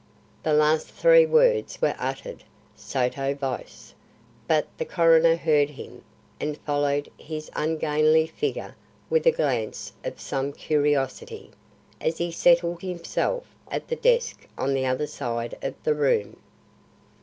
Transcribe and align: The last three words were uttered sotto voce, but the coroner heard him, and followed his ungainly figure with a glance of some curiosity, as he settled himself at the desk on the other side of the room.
The 0.41 0.53
last 0.55 0.87
three 0.89 1.27
words 1.27 1.79
were 1.79 1.93
uttered 1.99 2.43
sotto 2.75 3.35
voce, 3.35 3.93
but 4.47 4.65
the 4.79 4.83
coroner 4.83 5.35
heard 5.35 5.69
him, 5.69 6.03
and 6.39 6.57
followed 6.57 7.11
his 7.19 7.51
ungainly 7.55 8.25
figure 8.25 8.75
with 9.11 9.27
a 9.27 9.31
glance 9.31 9.93
of 10.03 10.19
some 10.19 10.53
curiosity, 10.53 11.51
as 12.01 12.17
he 12.17 12.31
settled 12.31 12.81
himself 12.81 13.45
at 13.69 13.89
the 13.89 13.95
desk 13.95 14.47
on 14.57 14.73
the 14.73 14.87
other 14.87 15.05
side 15.05 15.55
of 15.61 15.75
the 15.83 15.93
room. 15.93 16.37